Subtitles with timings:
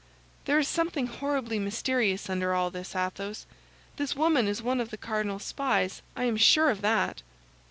[0.45, 3.45] "There is something horribly mysterious under all this, Athos;
[3.97, 7.21] this woman is one of the cardinal's spies, I am sure of that."